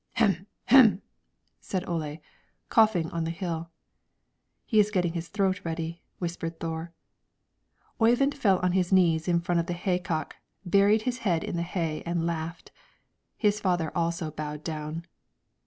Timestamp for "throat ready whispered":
5.27-6.59